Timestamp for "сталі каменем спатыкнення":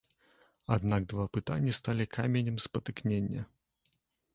1.81-3.41